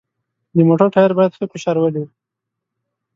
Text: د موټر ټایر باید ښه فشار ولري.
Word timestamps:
د 0.55 0.57
موټر 0.67 0.87
ټایر 0.93 1.11
باید 1.17 1.35
ښه 1.37 1.45
فشار 1.53 1.75
ولري. 1.79 2.05